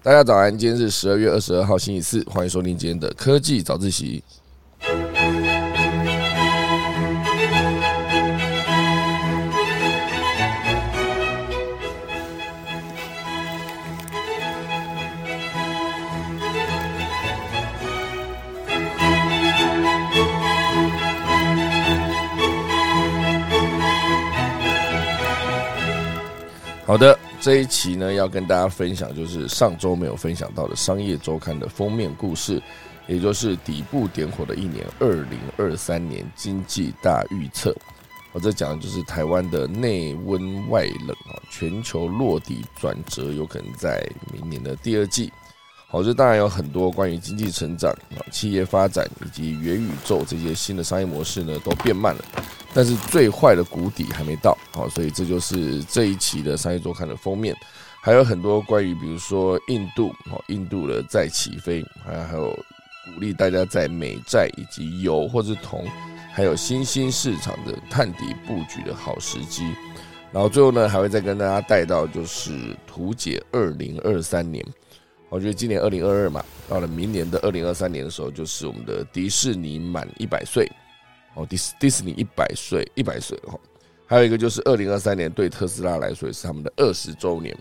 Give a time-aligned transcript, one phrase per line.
[0.00, 4.22] 大家早安，今天是十二月二十二号，星期四，欢迎收听今天的科技早自习。
[26.86, 27.18] 好的。
[27.48, 32.62] 这一期呢，要跟大家分享就是上周没有分享到的商业周刊的封面故事，
[33.06, 37.74] 也就是底部点火的一年二零二三年经济大预测。
[38.32, 45.32] 我这讲的就是台湾的内温外冷啊，全球落地转折有可能在明年的第二季。
[45.90, 52.24] 好，这当然有很多关于经济成长啊、企业发展以及元宇宙这些新的商业模式呢，都变慢了。
[52.74, 57.56] 但是最坏的谷底还没到，好，所以这就是这一期的商业周刊的封面。
[58.02, 65.86] 还有很多关于，比如说印度，哦，印度的再起飞，还还有鼓励大家在美债以及油或者铜，
[66.34, 69.64] 还有新兴市场的探底布局的好时机。
[70.30, 74.62] 然后最后呢，还会再跟大家带到就是图解二零二三年。
[75.30, 80.70] 我觉得今年二零二二嘛，到了明年的二零二三年的时候，就是我们的迪士尼满一百岁，
[81.34, 83.60] 哦，迪斯迪士尼一百岁，一百岁哦。
[84.06, 87.54] 还有一个就是二零二三年对特斯拉来说也是他们的二十周年，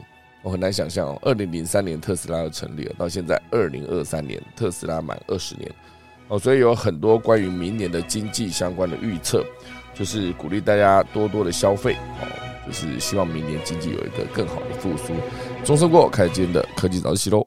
[0.44, 5.70] 我很难想象哦，二零零三年特斯拉就成立了，到现在二零二三年特斯拉满二十年，
[6.30, 9.44] 哦，所以有很多关于明年的经济相关的预测，
[9.94, 12.28] 就是鼓励大家多多的消费，哦，
[12.66, 15.14] 就是希望明年经济有一个更好的复苏。
[15.66, 17.46] 钟声过，开始今天的科技早自习喽。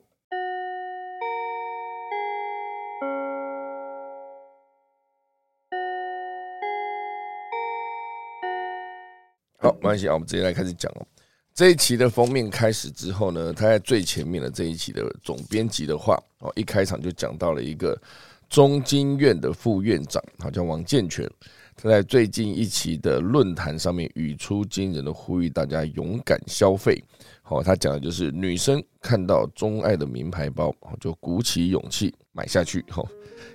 [9.91, 11.07] 关系啊，我们直接来开始讲哦。
[11.53, 18.01] 这一期的封面开始之后呢，他在最前面的这一期的总编辑的话哦，一开场就讲到了一个
[18.49, 21.29] 中经院的副院长，好叫王建全，
[21.75, 27.03] 他在最近一期的论坛上面语出惊人的呼吁大家勇敢消费。
[27.43, 32.81] 好，他讲的就是女生看到钟爱的名牌包，就鼓起勇气买下去。
[32.89, 33.03] 哈，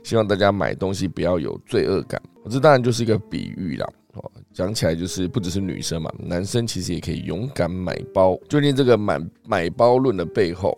[0.04, 2.22] 希望大家买东西不要有罪恶感。
[2.52, 3.88] 这当然就是一个比喻啦。
[4.16, 8.36] 哦，讲起来就是不只是女生嘛，男生其实也可以勇敢买包。
[8.50, 10.78] 究竟这个买买包论的背后，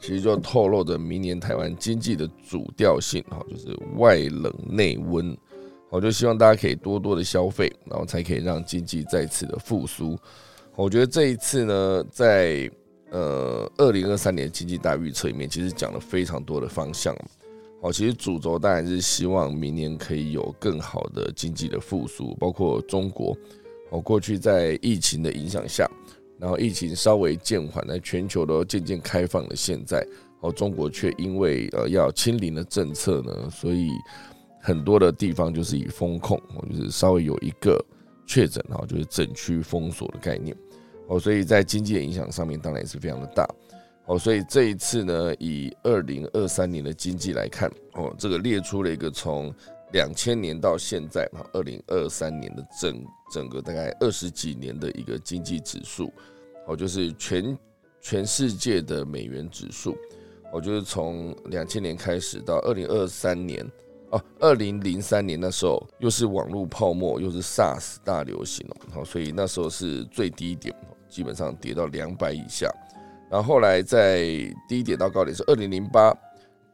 [0.00, 5.36] 其实就透露着明年台湾经济的主调性，哈，就是外冷内温。
[5.90, 10.16] 我就希望大家可以多多的消费，然后才可以让经济再次的复苏。
[10.76, 12.70] 我觉得这一次呢，在
[13.10, 17.14] 呃二零二三年经济大预测里面，其实讲了非常多的方向。
[17.82, 23.36] 哦，其实主轴当然是希望明年可以有更好的经济的复苏，包括中国。
[23.90, 25.90] 哦，过去在疫情的影响下，
[26.38, 29.56] 然后疫情稍微渐缓，那全球都渐渐开放了。
[29.56, 30.06] 现在，
[30.40, 33.90] 哦，中国却因为呃要清零的政策呢，所以
[34.60, 37.84] 很多的地方就是以风控，就是稍微有一个
[38.26, 40.56] 确诊，哈，就是整区封锁的概念。
[41.08, 43.44] 哦，所以在经济的影响上面，当然也是非常的大。
[44.10, 49.54] 哦，所以这一次呢，以二零二三年的经济来看，哦，这个列出了一个从
[49.92, 56.12] 两千年到现在啊，二零二三年的整整个大概二十几年的一个经济指数，
[56.66, 57.56] 哦，就是全
[58.00, 59.96] 全世界的美元指数，
[60.52, 63.64] 哦，就是从两千年开始到二零二三年，
[64.10, 70.74] 哦，二零零三年那时候又是网络泡沫，又是 SARS 大流行哦，好，所以那时候是最低点，
[71.08, 72.68] 基本上跌到两百以下。
[73.30, 74.24] 然后后来在
[74.68, 76.12] 低点到高点是二零零八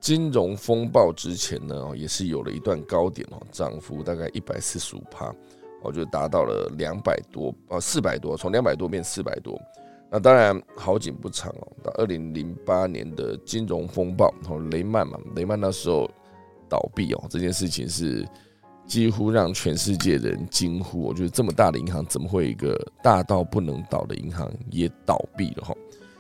[0.00, 5.34] 金融风暴之前呢，也是有了一段高点哦，涨幅大概一百四十五趴，
[5.83, 9.61] 哦就达到了两百多啊四百多，从两百多变四百多。
[10.09, 16.09] 那当然好景不长哦，到二零零八年的金融风暴，然后雷曼嘛，雷曼那时候
[16.69, 18.27] 倒闭哦，这件事情是
[18.87, 25.75] 几乎让全世界人惊呼，我觉得这么大的银行怎么会一个大到不能倒的银行也倒闭了哈？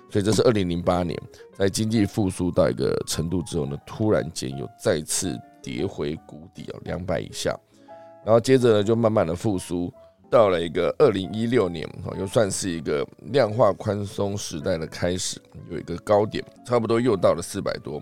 [0.08, 1.20] 所以这是二零零八年，
[1.52, 7.58] 在经济复苏到一个程度之后呢，突然间又再次跌回谷底哦，两百以下，
[8.24, 9.92] 然后接着呢就慢慢的复苏，
[10.30, 18.00] 到了一个二零一六年哦，又算是一个量化宽松时代的开始，有一个高点，差不多又到了四百多，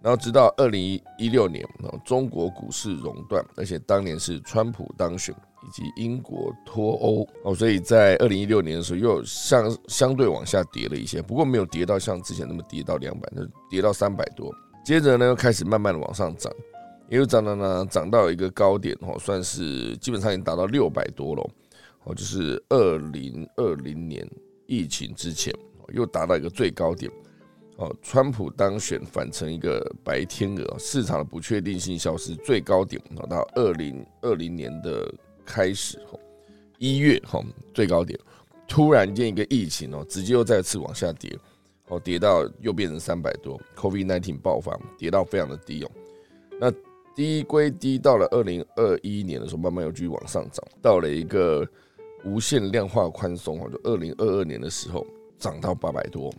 [0.00, 5.34] 然后直到二零一六年哦，中国股市熔断，而且当年是川普当选。
[5.66, 14.52] 以及英国脱欧哦，所以在二零一六年的时候又相相对往下跌了一些，不过没有跌到像之前那么跌到两百，那跌到三百多。
[14.84, 16.52] 接着呢又开始慢慢的往上涨，
[17.08, 21.50] 也有涨到呢涨到一个高点哦，算是基本上已经达到六百多了
[22.04, 24.28] 哦，就是二零二零年
[24.66, 25.54] 疫情之前
[25.92, 27.08] 又达到一个最高点
[27.76, 33.00] 哦，川普当选反成一个白天鹅，市场的不确定性消失，最高点
[33.30, 35.08] 到二零二零年的
[35.44, 36.18] 开始哦
[36.78, 37.42] 一月哈
[37.72, 38.18] 最高点，
[38.66, 41.38] 突然间一个疫情哦，直接又再次往下跌，
[41.88, 45.90] 哦跌到又变成三百多，COVID nineteen 爆发，跌到非常的低哦，
[46.60, 46.72] 那
[47.14, 51.66] 低归低，到了二零二一年的时候，慢慢又继续往上涨，到了一个
[52.24, 55.06] 无限量化宽松哦，就二零二二年的时候
[55.38, 56.32] 涨到八百多。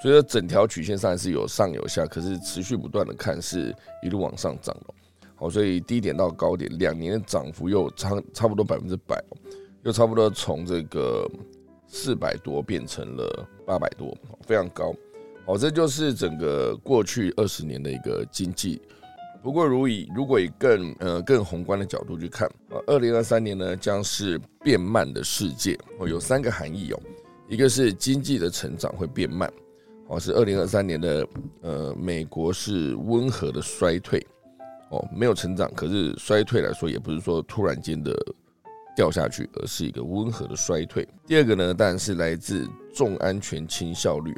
[0.00, 4.94] 所以说整条曲线上是有上有下，可是持续不断的看是一路往上涨的，
[5.38, 9.22] 好，所以低点到高点两年的涨幅又差差不多百分之百，
[9.84, 11.30] 又差不多从这个
[11.86, 14.92] 四百多变成了八百多，非常高，
[15.46, 18.80] 好，这就是整个过去二十年的一个经济。
[19.40, 27.00] 不过如以如果以更呃更宏观的角度去看，啊，二零二三年呢将是变慢的世界，哦，有三个含义哦，
[27.48, 29.48] 一个是经济的成长会变慢。
[30.08, 31.28] 哦，是二零二三年的，
[31.60, 34.26] 呃，美国是温和的衰退，
[34.90, 38.12] 哦，没有成长，可是衰退来说，也不是说突然间的
[38.96, 41.06] 掉下去，而是一个温和的衰退。
[41.26, 44.34] 第二个呢，当然是来自重安全轻效率。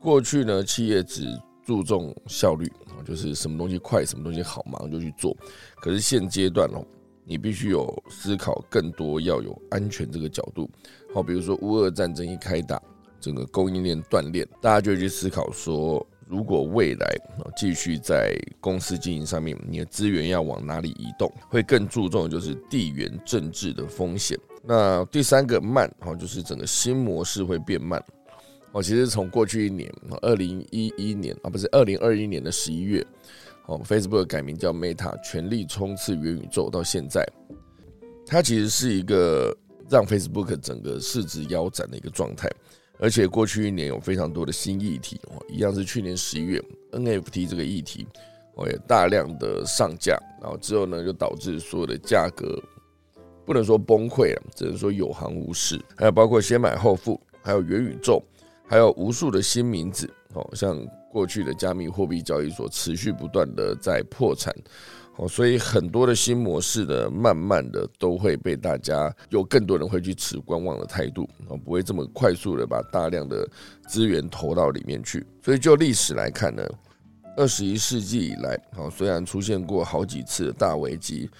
[0.00, 1.26] 过去呢，企业只
[1.64, 2.70] 注重效率，
[3.04, 5.36] 就是什么东西快，什么东西好，马上就去做。
[5.76, 6.84] 可是现阶段哦，
[7.24, 10.70] 你必须有思考更多，要有安全这个角度。
[11.14, 12.80] 好，比如说乌俄战争一开打。
[13.20, 17.14] 整个供应链断裂，大家就去思考说，如果未来
[17.54, 24.38] 继续在公司经营上面，你的资源要往哪里移动，会更注重的就是地缘政治的风险。
[24.64, 28.02] 那第三个慢，哈，就是整个新模式会变慢。
[28.72, 29.92] 哦，其实从过去一年，
[30.22, 33.06] 二零一一年啊，不是二零二一年的十一月，
[33.66, 37.22] 哦，Facebook 改名叫 Meta，全力冲刺元宇宙，到现在，
[38.26, 39.54] 它其实是一个
[39.90, 42.50] 让 Facebook 整个市值腰斩的一个状态。
[42.98, 46.62] 而且过去一年有非常多的新议题哦，一样是去年十一月
[46.92, 48.06] NFT 这个议题
[48.54, 52.62] 哦也大量的上架，然后之后呢就导致所有的价格
[53.44, 55.80] 不能说崩溃了，只能说有行无市。
[55.96, 58.22] 还有包括先买后付，还有元宇宙，
[58.68, 60.78] 还有无数的新名字哦，像
[61.10, 64.54] 过去的加密货币交易所持续不断的在破产。
[65.22, 73.48] 哦，所以很多的新模式呢，慢慢的都会被大家有更多人会去持观望的态度，哦，不会这么快速的把大量的
[73.86, 75.24] 资源投到里面去。
[75.40, 76.68] 所以就历史来看呢，
[77.36, 81.30] 二十一世纪以来，哦，虽然出现过好几次的大危机，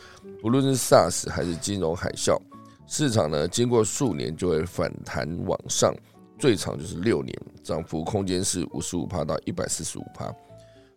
[0.41, 2.41] 不论是 SARS 还是金融海啸，
[2.87, 5.93] 市场呢经过数年就会反弹往上，
[6.39, 10.33] 最长就是六年，涨幅空间是五十五趴到一百四十五趴。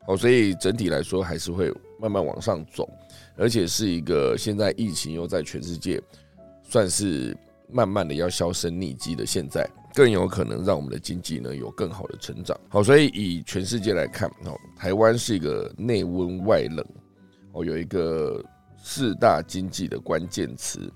[0.07, 2.89] 哦，所以整体来说还是会慢慢往上走，
[3.37, 6.01] 而且是一个现在疫情又在全世界
[6.63, 7.35] 算是
[7.69, 12.59] 慢慢的要销声匿迹的，现在更有可能让我们的经济呢有更好的成长。
[12.69, 16.85] 好，所以以全世界来看，哦，台湾是一个内温外冷，
[17.53, 18.43] 哦，有一个
[18.83, 20.91] 四大经济的关键词，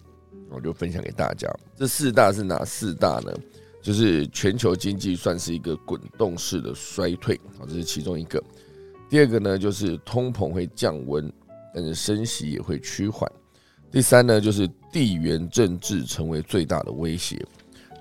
[0.52, 1.50] 我就分享给大家。
[1.76, 3.34] 这四大是哪四大呢？
[3.82, 8.44] 就是全球经济算是一个滚动式的衰退，啊，这是其中一个。
[9.10, 11.32] 第二个呢，就是通膨会降温，
[11.74, 13.30] 但是升息也会趋缓。
[13.92, 17.44] 第三呢，就是地缘政治成为最大的威胁。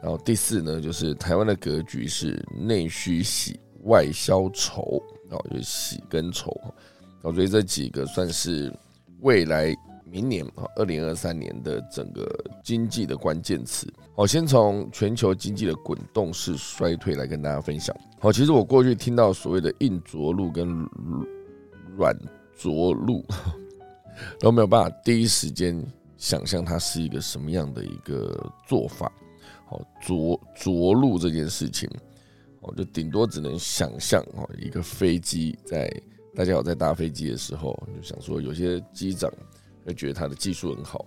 [0.02, 6.54] 然后第四呢，就是台湾的格局是内需喜，外销愁，然后就喜跟愁。
[7.22, 8.72] 我觉得这几个算是
[9.20, 9.74] 未来。
[10.10, 12.26] 明年啊，二零二三年的整个
[12.64, 13.86] 经济的关键词，
[14.16, 17.94] 好，先从全球经济的滚动式衰退来跟大家分享。
[18.18, 20.66] 好，其实我过去听到所谓的硬着陆跟
[21.96, 22.16] 软
[22.56, 23.24] 着陆，
[24.40, 25.84] 都没有办法第一时间
[26.16, 29.12] 想象它是一个什么样的一个做法。
[29.66, 31.88] 好，着着陆这件事情，
[32.60, 35.92] 我就顶多只能想象哦，一个飞机在
[36.34, 39.30] 大家有在搭飞机的时候，就想说有些机长。
[39.88, 41.06] 会觉得他的技术很好，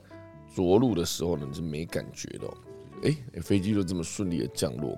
[0.55, 2.47] 着陆的时候呢是没感觉的，
[3.03, 4.97] 哎，飞机就这么顺利的降落。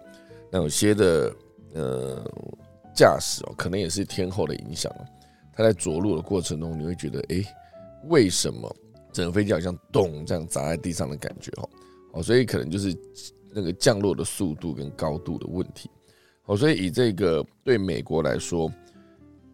[0.50, 1.36] 那有些的
[1.74, 2.32] 呃
[2.96, 4.90] 驾驶哦，可能也是天后的影响
[5.54, 7.44] 它在着陆的过程中，你会觉得，哎，
[8.06, 8.74] 为什么
[9.12, 11.52] 整个飞机好像咚这样砸在地上的感觉？
[11.58, 11.70] 哦，
[12.14, 12.98] 哦，所以可能就是
[13.54, 15.90] 那个降落的速度跟高度的问题。
[16.46, 18.72] 哦，所以以这个对美国来说。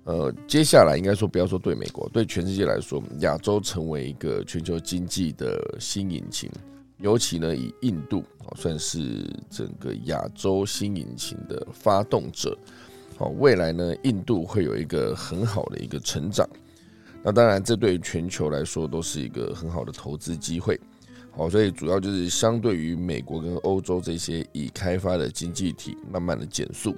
[0.09, 6.49] 呃，接下来应该说，不要说对美国，对全世界来说，亚洲成为一个全球经济的新引擎，
[6.97, 12.57] 尤其呢，以印度啊算是整个亚洲新引擎的发动者。
[13.19, 16.49] 好，未来呢，印度会有一个很好的一个成长。
[17.21, 20.79] 那当然，这对全球来说都是一个很好的投资机会。
[21.37, 26.95] 好，所以主要就是相对于美国跟欧洲这些已开发的经济体，慢慢的减速。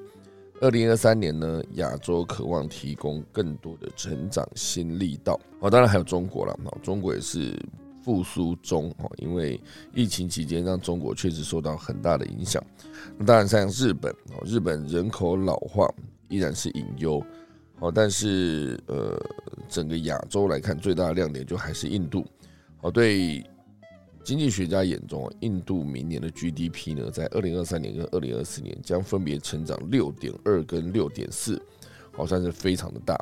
[0.62, 5.39] 二零二三年呢，亚洲渴望提供更多的成长新力道。
[5.60, 6.58] 哦，当然还有中国了。
[6.65, 7.60] 哦，中国也是
[8.03, 8.94] 复苏中。
[9.00, 9.60] 哦，因为
[9.91, 12.63] 疫情期间让中国确实受到很大的影响。
[13.18, 14.13] 那当然像日本。
[14.34, 15.91] 哦，日本人口老化
[16.30, 17.22] 依然是隐忧。
[17.80, 19.20] 哦，但是呃，
[19.68, 22.24] 整个亚洲来看，最大的亮点就还是印度。
[22.82, 23.44] 哦，对。
[24.23, 31.61] 经济学家眼中，印度明年的 GDP 呢，在二零二三年跟二零二四年将分别成长六点二跟六点四，
[32.11, 33.19] 好算是非常的大。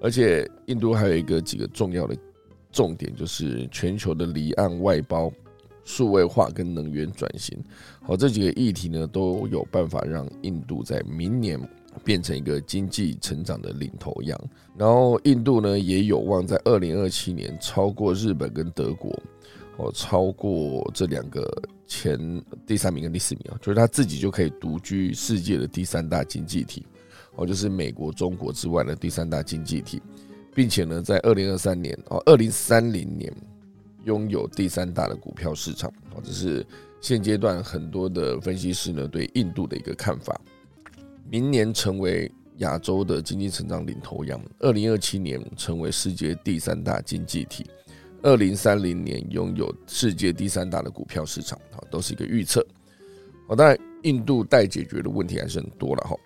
[0.00, 2.14] 而且，印度还有一个几个重要的
[2.70, 5.32] 重点，就是全球的离岸外包、
[5.82, 7.58] 数位化跟能源转型。
[8.02, 11.58] 好，这几个议题呢，都有办法让印度在明年
[12.04, 14.38] 变成一个经济成长的领头羊。
[14.76, 19.10] 然后，印度呢，也有望在二零二七年超过日本跟德国。
[19.76, 21.44] 哦，超过这两个
[21.86, 22.18] 前
[22.66, 26.86] 第三名跟第四名啊，就是他自己就可以独居世界的第三大经济体，
[27.34, 30.00] 哦，就是美国、中国之外的第三大经济体，
[30.54, 33.32] 并且呢，在二零二三年哦，二零三零年
[34.04, 36.64] 拥有第三大的股票市场，哦，这是
[37.00, 40.40] 现阶段很多的分析师呢对印度的一个看法。
[41.28, 47.66] 明年成为亚洲的经济成长领头羊，二零二七年成为世界第三大经济体。
[48.24, 52.66] 二零三零年拥有世界第三大的股票市场，好，都是一个预测。
[53.46, 56.16] 好，当然印度待解决的问题还是很多了哈。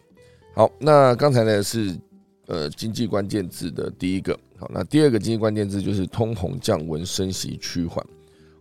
[0.54, 1.98] 好，那刚才呢是
[2.46, 8.06] 呃经济关键字的第一个，好，那第二个经济关键字就是通膨降温、升息趋缓。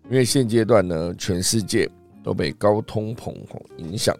[0.09, 1.87] 因为现阶段呢，全世界
[2.23, 3.31] 都被高通膨
[3.77, 4.17] 影响，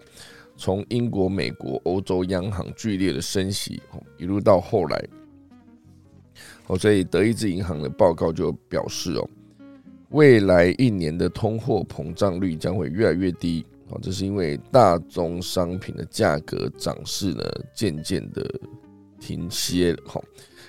[0.56, 3.82] 从英国、美国、欧洲央行剧烈的升息，
[4.20, 5.04] 一路到后来。
[6.68, 9.30] 哦，所以德意志银行的报告就表示哦，
[10.10, 13.66] 未来一年的通货膨胀率将会越来越低。
[13.90, 17.44] 哦，这是因为大宗商品的价格涨势呢
[17.74, 18.46] 渐渐的
[19.18, 20.22] 停歇，哈，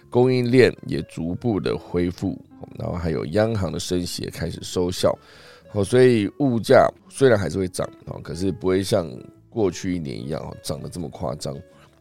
[0.08, 2.40] 供应链也逐步的恢复，
[2.78, 5.12] 然后还有央行的升息也开始收效。
[5.72, 9.10] 哦，所以物价虽然还是会涨，哦，可是不会像
[9.50, 11.52] 过去一年一样哦涨得这么夸张。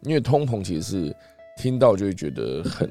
[0.04, 1.16] 因为通膨其实是
[1.58, 2.88] 听到就会觉得很。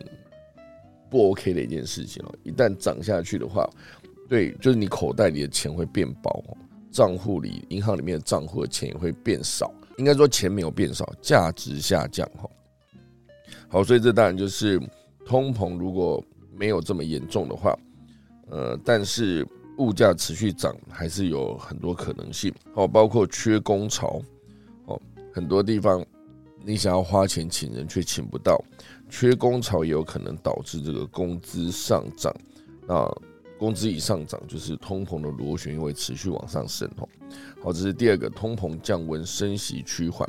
[1.17, 3.67] 不 OK 的一件事情哦，一旦涨下去的话，
[4.29, 6.45] 对，就是你口袋里的钱会变薄，
[6.91, 9.73] 账户里、银行里面的账户的钱也会变少。
[9.97, 12.47] 应该说钱没有变少，价值下降哈。
[13.67, 14.79] 好，所以这当然就是
[15.25, 16.23] 通膨如果
[16.55, 17.75] 没有这么严重的话，
[18.51, 19.47] 呃，但是
[19.79, 24.21] 物价持续涨还是有很多可能性哦，包括缺工潮
[24.85, 25.01] 哦，
[25.33, 26.05] 很多地方
[26.67, 28.61] 你想要花钱请人却请不到。
[29.09, 32.35] 缺工潮也有可能导致这个工资上涨，
[32.89, 33.09] 那
[33.57, 37.09] 工资一上涨，就是通膨的螺旋又会持续往上升哦。
[37.63, 40.29] 好，这是第二个，通膨降温，升息趋缓。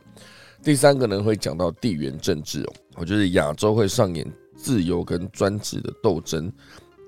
[0.62, 6.54] 第三个呢，会讲到地缘政治哦，我就是亚洲会上演自由跟专制的斗争。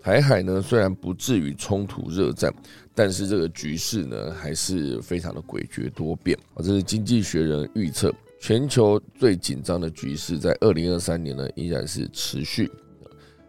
[0.02, 2.52] 台海呢，虽然不至于冲突热战，
[2.96, 6.36] 但是这个局势呢，还是非常的诡谲多变。
[6.58, 8.12] 这是经济学人预测。
[8.40, 12.72] 全球最紧张的局势在二零二三年呢，依然是持续。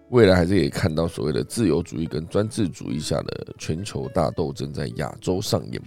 [0.09, 5.81] 未来还是可以看到所谓的自由主义跟专制主义下的全球大斗争在亚洲上演。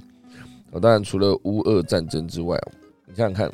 [0.82, 2.58] 当然除了乌俄战争之外，
[3.06, 3.54] 你想想看，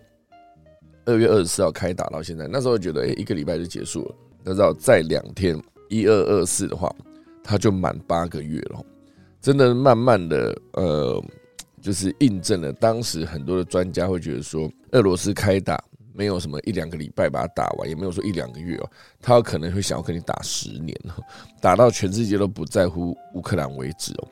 [1.05, 6.95] 二月二十四号开打到现在，那时候觉得诶一个礼拜就结束了，那知道再两天一二二四的话，
[7.43, 8.85] 它就满八个月了。
[9.41, 11.23] 真的慢慢的呃。
[11.81, 15.83] 就是印证了当时很多的专家会觉得说，俄罗斯开打
[16.13, 18.89] 没有什么一两个礼拜把它打完，也没有说一两个月哦，
[19.21, 21.23] 他有可能会想要跟你打十年哦，
[21.61, 24.27] 打到全世界都不在乎乌克兰为止哦。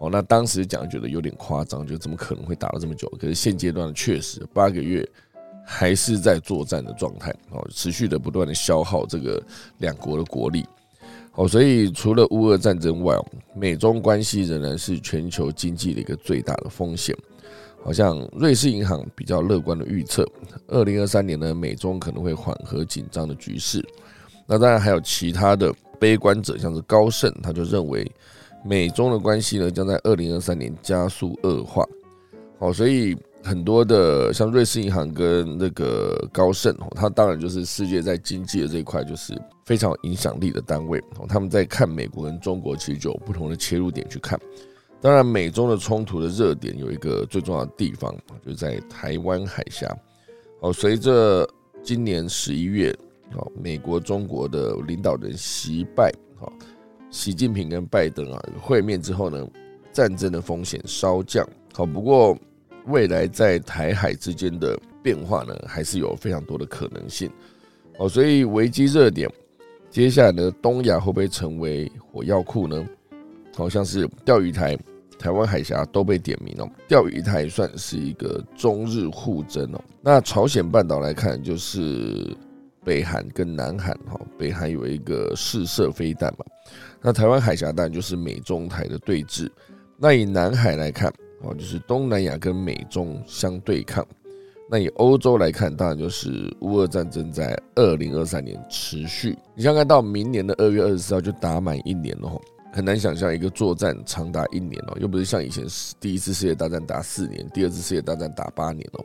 [0.00, 3.08] 哦，那当时讲觉得有点夸张，就怎么可能会打了这么久？
[3.18, 5.08] 可是现阶段确实八个月
[5.64, 9.42] 还是在作战的状态哦，持续的不断的消耗这个
[9.78, 10.64] 两国的国力。
[11.36, 13.16] 哦，所以除了乌俄战争外，
[13.56, 17.16] 美中关系仍然是全球经济的一个最大的风险。
[17.82, 20.26] 好像瑞士银行比较乐观的预测，
[20.68, 23.84] 二零二三年呢，美中可能会缓和紧张的局势。
[24.46, 28.10] 那当然还有其他的悲观者，像是高盛，他就认为
[28.64, 31.84] 美中的关系呢将在二零二三年加速恶化。
[32.58, 33.16] 好，所以。
[33.44, 40.98] 很多的像瑞士银行跟那个高盛，它当然就是世界在经济的这一块就是非常影响力的单位。
[41.28, 44.40] 他们在看美国跟中国，其实就有不同的切入点去看。
[44.98, 49.94] 当然，美中的冲突的热点有一个最重要的地方，就在台湾海峡。
[50.62, 51.46] 好，随着
[51.82, 52.96] 今年十一月，
[53.30, 56.10] 好，美国中国的领导人习拜，
[56.40, 56.50] 好，
[57.10, 59.46] 习近平跟拜登啊会面之后呢，
[59.92, 61.46] 战争的风险稍降。
[61.74, 62.34] 好，不过。
[62.86, 67.30] 未来在台海之间的变化呢，还是有非常多的可能性。
[67.98, 69.30] 哦，所以危机热点，
[69.90, 72.84] 接下来呢，东亚会不会成为火药库呢？
[73.56, 74.76] 好像是钓鱼台、
[75.16, 76.68] 台湾海峡都被点名了。
[76.88, 79.80] 钓鱼台算是一个中日互争哦。
[80.02, 82.36] 那朝鲜半岛来看，就是
[82.82, 86.44] 北韩跟南韩哈，北韩有一个试射飞弹嘛。
[87.00, 89.48] 那台湾海峡当然就是美中台的对峙。
[89.96, 91.12] 那以南海来看，
[91.44, 94.06] 哦，就是东南亚跟美中相对抗。
[94.70, 99.36] 那以欧洲来看，当然就是乌俄战争在二零二三年持续。
[99.54, 102.40] 你想看到明年的二月二十四号就打满一年了，
[102.72, 105.66] 很难想象一个作战长达一年哦，又不是像以前
[106.00, 109.04] 第一次世界大战打四年，第二次世界大战打八年哦。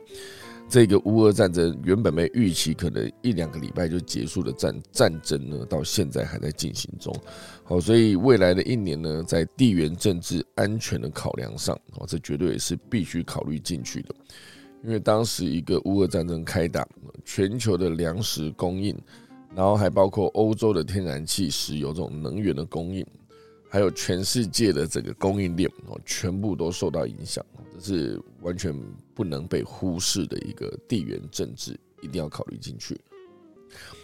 [0.70, 7.12] 这个乌俄战争原本被预期可能一两个礼拜就结束的战战争呢，到现在还在进行中。
[7.64, 14.14] 好，所以未来的一年呢，在地缘政治安全的考量上，哦，这绝对也是必须考虑进去的。
[14.84, 16.86] 因为当时一个乌俄战争开打，
[17.24, 18.96] 全球的粮食供应，
[19.56, 23.04] 然后还包括欧洲的天然气、石油这种能源的供应，
[23.68, 27.44] 还有全世界的这个供应链哦，全部都受到影响，
[27.80, 28.74] 是完全
[29.14, 33.00] 不能被忽视的一个地缘政治，一定要考虑进去。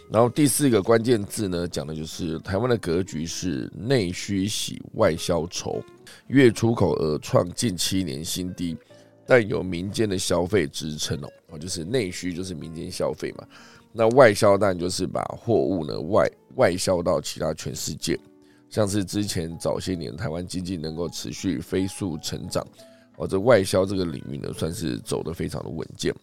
[0.09, 5.83] 然后第四个关键字呢，讲的就是台湾的格局是内需喜，外销愁，
[6.27, 8.77] 月出口额创近七年新低。
[9.29, 13.45] 但有民间的消费支撑哦，就是内需就是民间消费嘛，
[13.91, 18.17] 那外销当然就是把货物呢外外销到其他全世界，
[18.69, 22.65] 像是之前早些年台湾经济能够持续飞速成长，
[23.17, 26.13] 哦，这外销这个领域呢算是走得非常的稳健。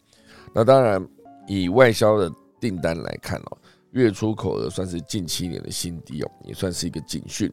[0.54, 1.06] 那当然
[1.46, 3.58] 以外销的订单来看哦，
[3.90, 7.50] 月出口额算是近七年的新低哦，也算是一个警讯。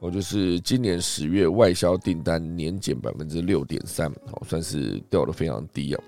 [0.00, 6.02] 哦，就是今年十月外销订单年减百分之六点三，哦，算是掉得非常低啊。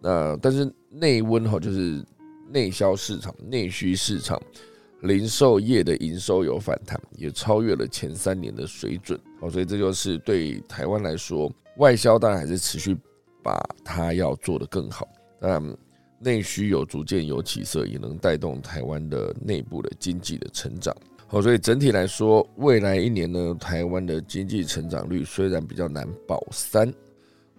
[0.00, 2.04] 那但是内温哈，就是
[2.50, 4.40] 内销市场、内需市场、
[5.00, 9.18] 零售业的营收有反弹，也超越了前三年的水准。
[9.40, 12.96] 哦，所以这就是对台湾来说，外销当然还是持续
[13.42, 15.08] 把它要做得更好。
[15.40, 15.76] 当然，
[16.20, 20.94] 内需有逐渐有起色，也能带动台湾的内部的经济的成长。
[21.26, 26.92] 好，所以整体来说，未来一年呢，台湾的经济成长率虽然比较难保三，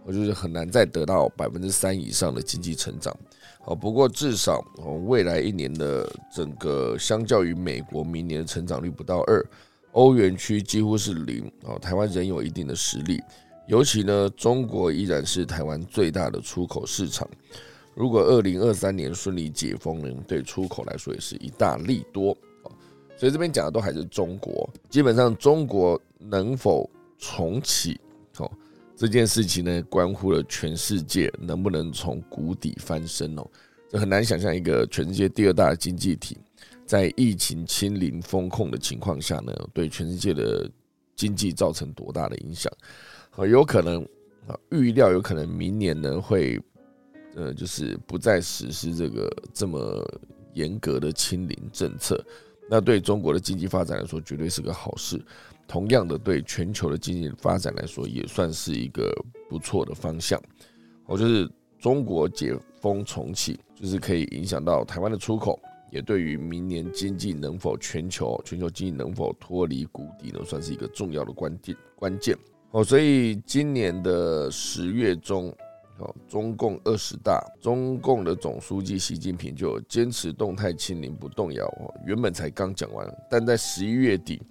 [0.03, 3.15] 我就是很难再得到百分之三以上的经济成长。
[3.59, 9.45] 好，不过至少我们，未来一年的整个相较于美国明年的成长率不到二，
[9.91, 11.51] 欧元区几乎是零。
[11.63, 13.21] 哦，台湾仍有一定的实力，
[13.67, 17.27] 尤其呢，中国依然是台湾最大的出口市场。
[17.95, 22.35] 如果二零二三年顺利解封呢，对出口来说也是一大利多。
[23.17, 27.97] 所以这边讲的都还是中国，基本上中国能否重启
[28.37, 28.51] 哦
[28.95, 33.47] 这件事情呢，关乎了全世界能不能从谷底翻身哦。
[33.89, 36.37] 这很难想象一个全世界第二大经济体，
[36.85, 40.69] 在疫情清零风控的情况下呢，对全世界的
[41.15, 42.69] 经济造成多大的影响？
[43.35, 44.01] 啊，有可能
[44.47, 46.59] 啊，预料有可能明年呢会
[47.35, 50.03] 呃，就是不再实施这个这么
[50.53, 52.23] 严格的清零政策。
[52.69, 55.21] 那对中国的经济发展来说，绝对是个好事。
[55.67, 59.13] 同样的，对全球的经济发展来说，也算是一个
[59.49, 60.41] 不错的方向。
[61.05, 65.59] 我就是中国解封重启，就是可以影响到台湾的出口，
[65.91, 72.37] 也对于明年经济能否全球全球经济能否脱离谷底呢，算是一个重要的关键关键。
[72.71, 75.53] 哦，所以今年的十月中。
[75.97, 81.65] 哦，中共二十大，中共的总书记习近平就坚持动态清零不动摇。
[81.65, 84.41] 哦，原本才刚讲完，但在十一月底，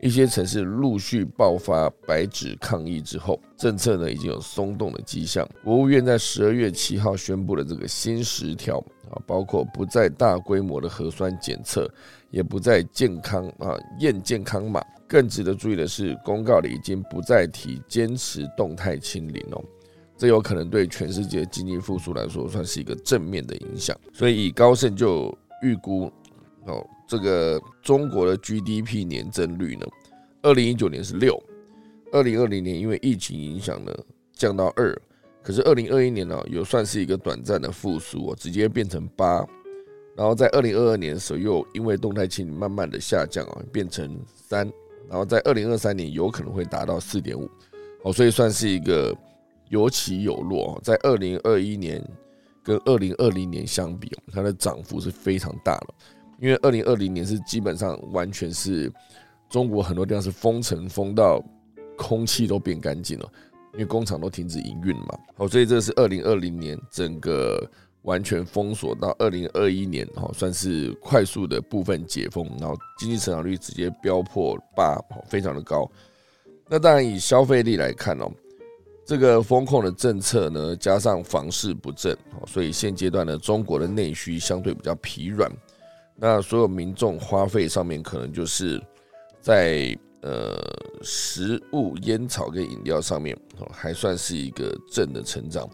[0.00, 5.46] 一些城市陆续爆发白纸抗议之后，政策呢已经有松动的迹象。
[5.62, 8.78] 国务院在十二月七号宣布了这个新十条
[9.10, 11.86] 啊，包括不再大规模的核酸检测，
[12.30, 14.82] 也不再健康啊验健康码。
[15.08, 19.62] 更值得注意的是，公告里已经不再提坚持动态清零哦。
[20.16, 26.04] 这有可能对全世界经济复苏来说算是一个正面的影响，所以以高盛就预估，
[26.66, 29.84] 哦，这个中国的 GDP 年增率呢，
[30.42, 31.42] 二零一九年是六，
[32.12, 33.92] 二零二零年因为疫情影响呢
[34.32, 34.96] 降到二，
[35.42, 39.44] 可是二零二一年呢有算是一个短暂的复苏哦，直接变成八，
[40.16, 44.72] 然后在二零二二年的时候又因为动态清零慢慢的下降啊，变成三，
[45.08, 47.50] 然后在二零二三年有可能会达到四点五，
[48.02, 49.16] 哦，所以算是一个。
[49.70, 52.00] 有起有落，在二零二一年
[52.62, 55.94] 跟二零二零年相比，它的涨幅是非常大的。
[56.38, 58.92] 因为二零二零年是基本上完全是
[59.48, 61.42] 中国很多地方是封城，封到
[61.96, 63.32] 空气都变干净了，
[63.72, 65.18] 因为工厂都停止营运嘛。
[65.34, 67.68] 好，所以这是二零二零年整个
[68.04, 75.90] 完全封锁到二零二一年，哈，算是快速的部分解封，然后经济成长率直接飙破八，非常的高。
[76.68, 78.30] 那当然以消费力来看哦，
[79.06, 85.50] 这个风控的政策呢，加上房市不振，所以现阶段呢，中国的内需相对比较疲软。
[86.16, 88.80] 那所有民众花费上面，可能就是
[89.40, 90.56] 在呃
[91.02, 93.36] 食物、烟草跟饮料上面，
[93.70, 95.68] 还算是一个正的成长。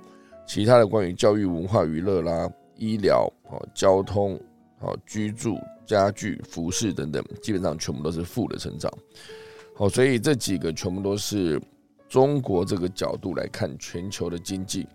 [0.52, 4.34] 其他的关于教育、文化、娱乐啦、医疗、哦交通、
[4.80, 8.92] 哦居住、家具、服饰等等，基本上全部都是负的成长。
[9.76, 11.62] 好，所以这几个全部都是
[12.08, 14.88] 中国这个角度来看全球的经济，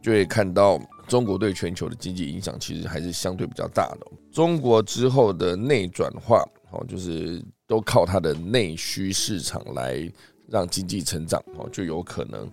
[0.00, 4.06] 就会看到中国对全球的经济影响其实还是相对比较大的。
[4.30, 10.10] 中国之后的内转化，哦，就是都靠它的内需市场来
[10.48, 12.50] 让经济成长，哦，就有可能。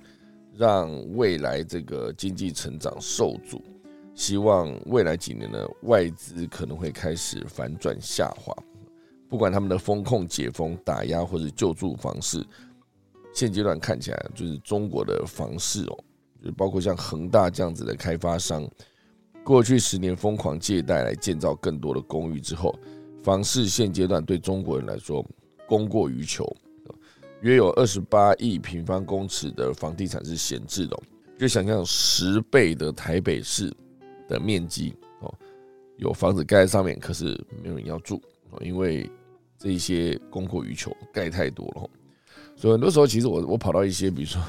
[0.59, 3.63] 让未来这个经济成长受阻，
[4.13, 8.53] 希望未来几年呢，外资可能会开始反转下滑。
[9.29, 12.45] 不管他们的风控解封、打压或者救助方式，
[13.33, 15.97] 现阶段看起来就是中国的房市哦，
[16.43, 18.69] 就包括像恒大这样子的开发商，
[19.45, 22.77] 过去十年疯狂借贷来建造更多的公寓之后，
[23.23, 25.25] 房市现阶段对中国人来说
[25.65, 26.45] 供过于求。
[27.41, 30.97] 约有二十八亿平方公尺的房地产是闲置的，
[31.37, 33.73] 就想象十倍的台北市
[34.27, 35.33] 的面积哦，
[35.97, 38.21] 有房子盖在上面，可是没有人要住
[38.51, 39.09] 哦，因为
[39.57, 41.89] 这一些供过于求，盖太多了。
[42.55, 44.41] 所以很多时候，其实我我跑到一些，比如说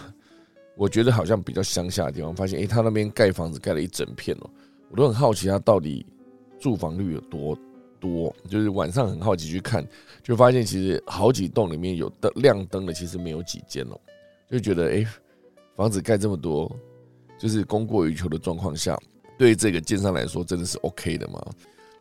[0.77, 4.51] 我觉得好像比较乡下的地方，发现诶，他那边盖房子盖了一整片哦，
[4.91, 6.05] 我都很好奇他到底
[6.59, 7.57] 住房率有多。
[8.01, 9.87] 多就是晚上很好奇去看，
[10.23, 14.01] 就发现其实好几栋里面有灯亮灯的，其实没有几间哦，
[14.51, 15.07] 就觉得哎，
[15.77, 16.75] 房子盖这么多，
[17.39, 18.99] 就是供过于求的状况下，
[19.39, 21.41] 对这个建商来说真的是 OK 的吗？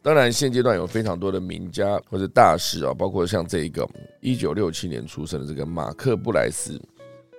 [0.02, 3.86] 当然，现阶段有非常多的名家或者大师啊，包括像这一个
[4.22, 6.82] 一九六七年出生的这个马克布莱斯，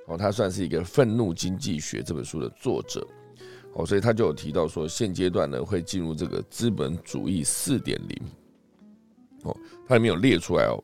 [0.06, 3.06] 哦，他算是一个《愤怒经济学》这本书的作者，
[3.72, 8.22] 哦，所以他就有提到说，现阶段呢会进入这个资本主义四点零。
[9.42, 10.82] 哦，它里面有列出来哦。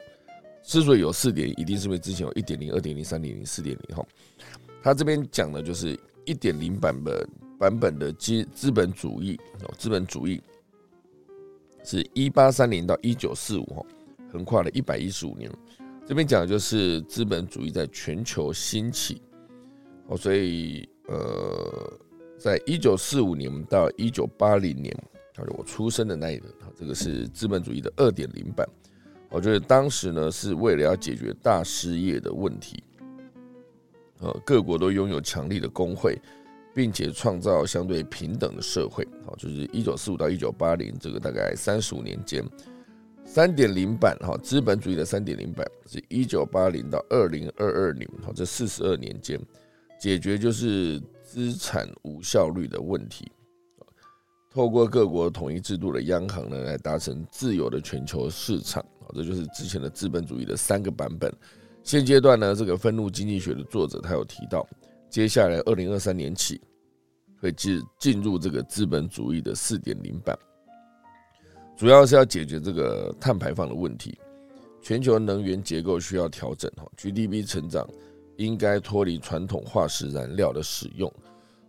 [0.63, 3.97] 之所以有四点，一定是因为之前有一点零、二点零、三点零、四点零。
[3.97, 4.05] 哈，
[4.83, 10.43] 他这边讲的就是一点零版本版本的资资本主义哦，资本主义
[11.85, 13.87] 是一八三零到一九四五哈，
[14.33, 15.51] 横跨了一百一十五年。
[16.05, 19.23] 这边讲的就是资本主义在全球兴起
[20.09, 21.93] 哦，所以呃，
[22.39, 24.93] 在一九四五年到一九八零年。
[25.33, 28.69] 就我出生的那一轮，这个是资本主义的二点零版。
[29.29, 32.83] 我觉得当时呢，是为了要解决大失业的问题，
[34.21, 36.17] 呃，各国都拥有强力的工会，
[36.73, 39.07] 并且创造相对平等的社会。
[39.27, 42.45] 好，就是一九四五到一九八零这个大概三十五年间，
[43.25, 49.39] 三点零版哈，资本主义的三点零版是一九八零到二零二二年，好，这四十二年间，
[49.99, 53.29] 解决就是资产无效率的问题。
[54.57, 61.31] 透过各国统一制度的央行呢，来达成自由的全球市场啊，这就是之前的资本主义的三个版本。
[61.83, 64.67] 现阶段呢，这个愤怒经济学的作者他有提到，
[65.11, 66.59] 接下来二零二三年起
[67.39, 70.35] 会进进入这个资本主义的四点零版，
[71.77, 74.19] 主要是要解决这个碳排放的问题。
[74.81, 77.87] 全球能源结构需要调整哈，GDP 成长
[78.39, 81.13] 应该脱离传统化石燃料的使用。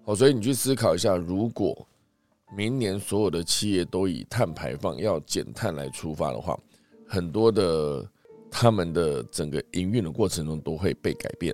[0.06, 1.86] 好，所以你去思考一下，如果
[2.56, 6.58] 明年所有的企业都以碳排放要减碳来出发的话，
[7.06, 8.10] 很多的
[8.50, 11.54] 他们的整个营运的过程中都会被改变。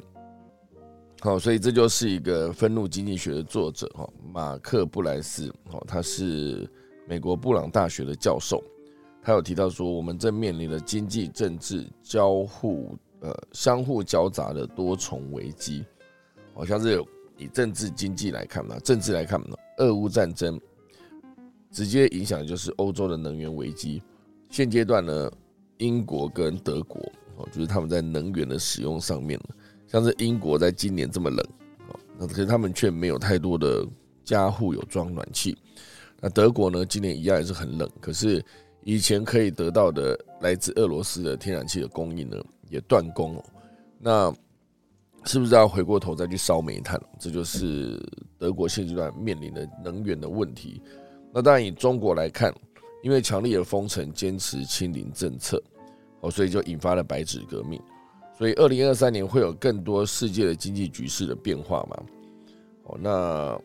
[1.20, 6.70] 好，所以这就是一个愤怒经济学的作者哈，马克布莱斯，哦，他是
[7.08, 8.64] 美国布朗大学的教授，
[9.22, 15.84] 他有提到说，我们正面临的经济政治交互呃相互交杂的多重危机，
[16.54, 17.04] 好像是
[17.38, 20.60] 以政治经济来看呢，政治来看呢，俄乌战争。
[21.74, 24.02] 直接影响就是欧洲的能源危机。
[24.50, 25.32] 现阶段呢，
[25.80, 27.02] 英国跟德国
[27.36, 29.38] 哦，就是他们在能源的使用上面，
[29.88, 31.40] 像是英国在今年这么冷
[31.90, 33.84] 哦，那可是他们却没有太多的
[34.24, 35.58] 家户有装暖气。
[36.22, 38.46] 那德国呢，今年一样也是很冷，可是
[38.84, 42.38] 以前可以得到的来自俄罗斯的天然气的供应呢，
[42.70, 43.44] 也断供了。
[43.98, 44.32] 那
[45.26, 47.02] 是不是要回过头再去烧煤炭？
[47.18, 48.00] 这就是
[48.38, 50.80] 德国现阶段面临的能源的问题。
[51.34, 52.54] 那当然，以中国来看，
[53.02, 55.62] 因为强力的封城、坚持清零政策，
[56.20, 57.82] 哦，所以就引发了白纸革命。
[58.38, 62.04] 所以，二零二三年会有更多世界的经济局势的变化嘛？
[62.84, 63.60] 哦，那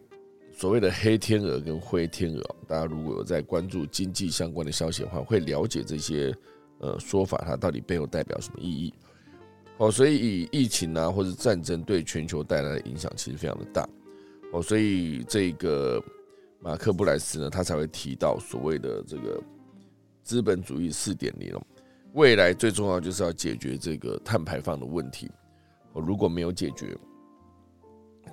[0.52, 6.34] 所谓的黑天鹅跟灰天鹅，大家如果有在关注经济相关的消息的话，会了解这些
[6.78, 8.92] 呃说法，它到底背后代表什么意义。
[9.76, 13.88] 哦，所以以疫情啊或者战争对全球带来的影响其实非常的大。
[14.52, 16.02] 哦，所以这个
[16.60, 19.40] 马克布莱斯呢，他才会提到所谓的这个
[20.22, 21.54] 资本主义四点零，
[22.14, 25.30] 未来最重要就是要解决这个碳排放的问题。
[25.92, 26.96] 哦，如果没有解决，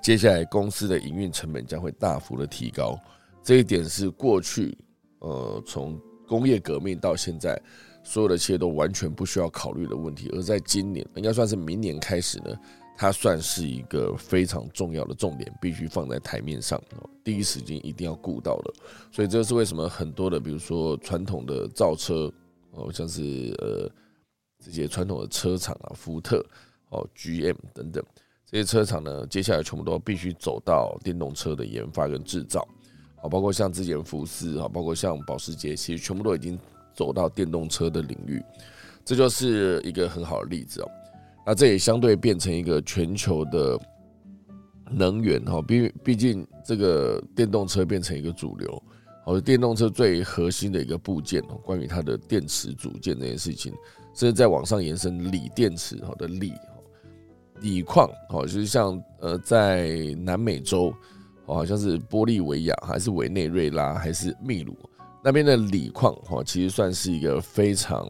[0.02, 2.98] 接下来公司的营运成本将会大幅的提高，
[3.42, 4.76] 这一点是过去
[5.20, 7.60] 呃从工业革命到现在
[8.02, 12.54] 所有的企业都完全不需要考虑的问题，而在今年应该算是明年开始呢，
[12.96, 16.82] 它算是一个非常重要的重点，必须放在台面上，
[17.22, 18.74] 第一时间一定要顾到的。
[19.12, 22.32] 所以这是为什么很多的，比如说传统的造车
[22.70, 23.90] 哦，像是呃
[24.64, 26.44] 这些传统的车厂啊，福特
[26.88, 28.02] 哦、GM 等等。
[28.48, 32.66] 这些车厂呢，接下来全部都必须走到电动车的研发跟制造，
[33.16, 36.58] 好，包括像之前福斯啊，包括像保时捷，其实全部都已经
[36.94, 38.42] 走到电动车的领域，
[39.04, 40.88] 这就是一个很好的例子哦。
[41.46, 43.78] 那这也相对变成一个全球的
[44.90, 48.82] 能源哈，毕毕竟这个电动车变成一个主流，
[49.24, 53.72] 好，电动车最核心的一个部件哦，关于它的电池组件这件事情，
[54.12, 56.52] 甚至在往上延伸锂电池好的锂。
[57.62, 60.92] 锂矿，好，就是像呃，在南美洲，
[61.46, 64.76] 哦好像是玻利维亚，还是委内瑞拉，还是秘鲁
[65.24, 68.06] 那边的锂矿，哈，其实算是一个非常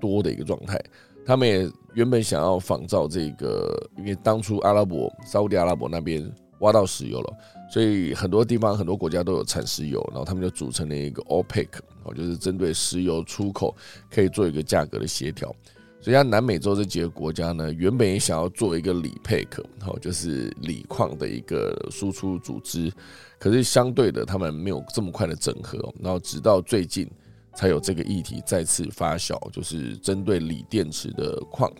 [0.00, 0.82] 多的一个状态。
[1.24, 6.30] 他们也原本想要仿造这个，因为当初阿拉伯、沙特阿拉伯那边
[6.60, 7.36] 挖到石油了，
[7.70, 11.68] 所以很多地方、很多国家都有产石油，然后他们就组成了一个 OPEC，
[12.04, 13.74] 哦，就是针对石油出口
[14.10, 15.54] 可以做一个价格的协调。
[16.00, 22.92] 所以，像南美洲这几个国家呢，原本也想要做一个锂配克，好，就是锂矿的一个输出组织，
[23.38, 27.08] 可是相对的，他们没有这么快的整合，然后直到最近
[27.54, 31.72] 才有这个议题再次发酵，就是针对锂电池的矿，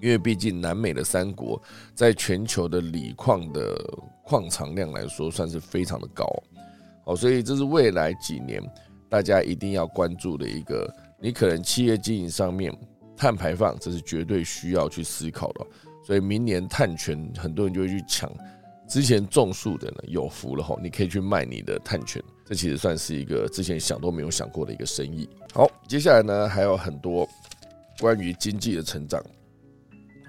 [0.00, 1.60] 因为毕竟南美的三国
[1.94, 3.76] 在全球的锂矿的
[4.24, 6.24] 矿藏量来说，算是非常的高，
[7.04, 8.62] 好，所以这是未来几年
[9.08, 10.88] 大家一定要关注的一个，
[11.20, 12.72] 你可能企业经营上面。
[13.20, 15.66] 碳排放这是绝对需要去思考的，
[16.06, 18.30] 所以明年碳权很多人就会去抢。
[18.88, 25.28] 之前种树的呢有福了哈，你可以去卖你的碳权，这其实算是一个之前想都没有想过的一个生意。
[25.52, 27.28] 好，接下来呢还有很多
[28.00, 29.22] 关于经济的成长，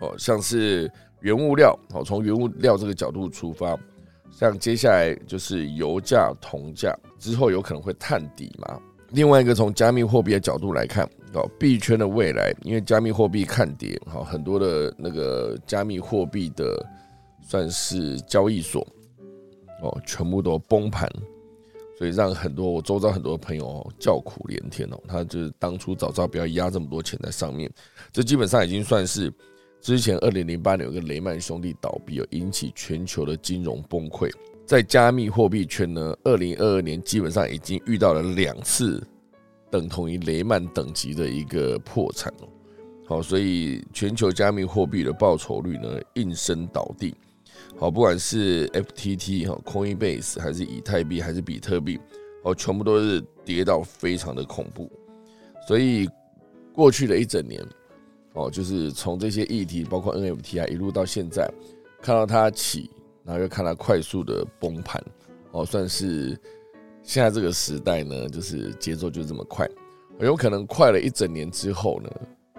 [0.02, 3.78] 哦，像是原物料，好，从原物料这个角度出发，
[4.32, 8.78] 像接下来就是油价、铜价之后有可能会探底嘛。
[9.12, 16.86] 另外一个从加密货币的角度来看，哦，币圈的未来，因为加密货币看跌，好，很多的那个加密货币的
[17.42, 18.86] 算是交易所，
[19.82, 21.10] 哦，全部都崩盘，
[22.00, 27.70] 所以让很多我周遭很多朋友叫苦连天哦，他就是当初早知道不要压这么多钱在上面，
[28.10, 29.30] 这基本上已经算是
[29.82, 34.32] 之前二零零八年有个雷曼兄弟倒闭，而引起全球的金融崩溃。
[34.66, 39.06] 在加密货币圈呢，二零二二年基本上已经遇到了两次
[39.70, 42.48] 等同于雷曼等级的一个破产哦。
[43.06, 47.14] 好，所以全球加密货币的报酬率呢应声倒地。
[47.80, 51.98] 好，不管是 FTT 哈、Coinbase 还是以太币还是比特币，
[52.44, 54.92] 哦，全部都是跌到非常的恐怖。
[55.68, 56.08] 所以
[56.74, 57.66] 过去的一整年，
[58.34, 61.50] 哦，就是从这些议题，包括 NFT 啊，一路到现在，
[62.02, 62.92] 看到它起。
[63.26, 65.00] 然后又看它快速的崩盘，
[65.52, 66.36] 哦，算是
[67.04, 69.70] 现在这个时代呢，就是节奏就这么快，
[70.20, 72.10] 有可能快了一整年之后呢，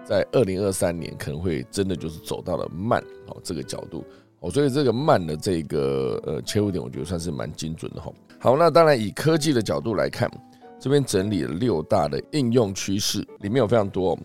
[0.04, 4.04] 在二零二三年可能会真的就是走到了慢哦这个角度
[4.40, 8.11] 哦，所以这个慢的这个呃切入点，我觉得算是蛮精准的哈。
[8.38, 10.31] 好，那当然以科技的角度来看，
[10.79, 14.18] 这边整理了六大的应用趋势，里面有非常多，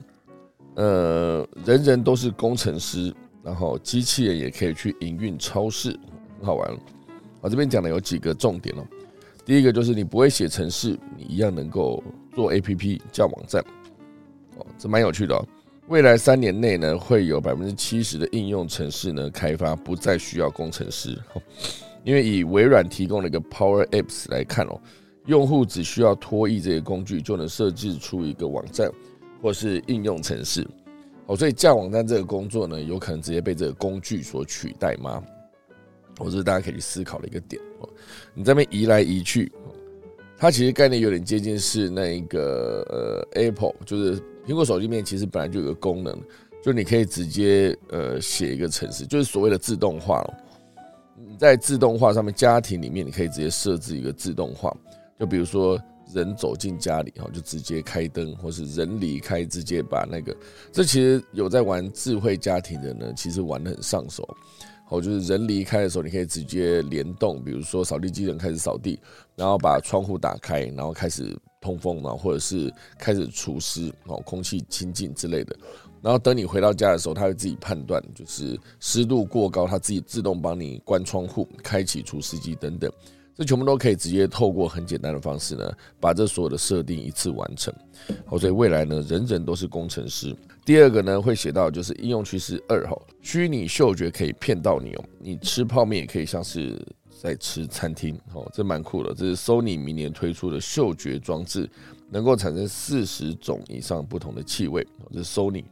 [0.75, 5.99] 呃，人人都是工程师，然后机器人也可以去营运超市。
[6.39, 6.78] 很好玩，
[7.41, 8.86] 我这边讲的有几个重点哦。
[9.43, 12.01] 第一个就是你不会写程式，你一样能够
[12.34, 13.62] 做 APP 叫网站，
[14.58, 15.45] 哦，这蛮有趣的哦。
[15.88, 21.15] 未来三年内呢，会有百分之七十的应用程式呢开发不再需要工程师，
[22.04, 24.82] 因为以微软提供的一个 Power Apps 来看哦，
[25.28, 28.89] 用户只需要拖译这些工具就能设置出一个网站
[29.43, 30.67] 或是应用程式，
[31.28, 35.24] 哦，所以架网站这个工作呢，有可能直接被这个工具所取代吗？
[36.17, 37.89] 我是大家可以去思考的一个点哦。
[38.34, 39.52] 你这边移来移去，
[40.36, 46.15] 它其实概念有点接近是那一个呃，Apple 就是苹果手机面其实本来就有个功能，
[46.63, 50.23] 就你可以直接呃写一个程式，就是所谓的自动化。
[51.17, 54.75] 你在自动化上面，家庭里面你可以直接设置一个自动化，
[55.19, 55.79] 就比如说
[56.13, 60.36] 人走进家里哈，就直接开灯，或是人离开直接把那个，
[60.71, 64.27] 这其实有在玩智慧家庭的呢，其实玩的很上手。
[64.88, 68.99] 好，就是人离开的时候，你可以直接联动，比如说扫地机器人开始扫地，
[69.36, 75.56] 然后把窗户打开，然后开始通风，然后或者是开始除湿，哦，空气清净之类的。
[75.99, 82.91] 然后等你回到家的时候，它会自己判断，就是湿度过高，它自己自动帮你关窗户、开启除湿机等等。
[83.38, 87.73] 这全部都可以直接透过很简单的方式呢，把这所有的设定一次完成。
[88.25, 90.34] 好，所以未来呢，人人都是工程师。
[90.63, 96.80] 第二个呢，会写到就是应用趋势二哈，虚拟嗅觉可以骗到你哦，你吃泡面也可以像是
[97.21, 99.13] 在吃餐厅哦，这蛮酷的。
[99.13, 101.69] 这是 Sony 明年推出的嗅觉装置，
[102.10, 104.86] 能够产生四十种以上不同的气味。
[105.12, 105.63] 这是 Sony，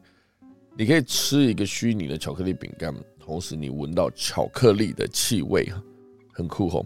[0.77, 5.71] 你可以吃一个虚拟的巧克力饼干，同时你闻到巧克力的气味，
[6.32, 6.86] 很酷哦。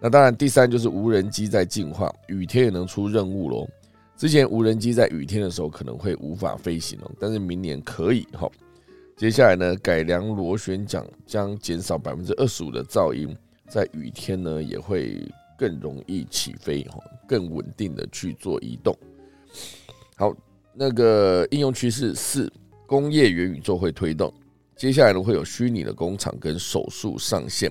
[0.00, 3.66] 那当然，第三就是无人机在进化，雨天也能出任务喽。
[4.16, 8.50] 之前无人机在雨天的时候可能会无法飞行哦，但是明年可以哈。
[9.16, 13.34] 接下来呢，改良螺旋桨将减少百分之二十五的噪音，
[13.68, 15.20] 在雨天呢也会
[15.58, 18.96] 更容易起飞哈，更稳定的去做移动。
[20.16, 20.34] 好，
[20.74, 22.52] 那个应用趋势四，
[22.86, 24.32] 工业元宇宙会推动，
[24.76, 27.70] 接下来呢会有虚拟的工厂跟手术上线。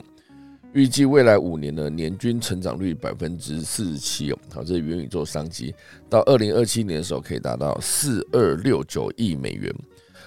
[0.74, 5.74] 预计未来五年呢年均成长率百分之四十七哦，好，这是元宇宙商机。
[6.10, 9.74] 到二零二七年的时候，可以达到四二六九亿美元。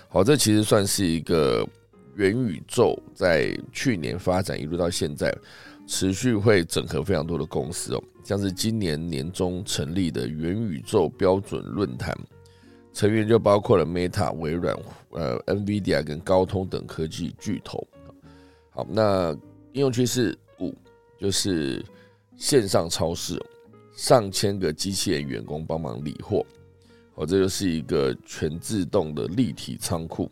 [0.08, 1.68] 好，这其实算是一个
[2.18, 5.34] 元宇宙在去年发展一路到现在，
[5.86, 12.14] 持续会整合非常多的公司哦，像是今年年中成立的元宇宙标准论坛，
[12.92, 14.76] 成员就包括了 Meta、微软、
[15.10, 17.86] 呃 NVIDIA 跟高通等科技巨头。
[18.70, 19.34] 好，那。
[19.74, 20.74] 应用趋势五
[21.20, 21.84] 就是
[22.36, 23.40] 线上超市，
[23.94, 26.44] 上千个机器人员工帮忙理货，
[27.14, 30.28] 哦，这就是一个全自动的立体仓库。